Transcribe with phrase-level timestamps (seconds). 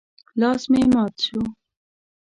[0.39, 1.41] لاس مې مات شو.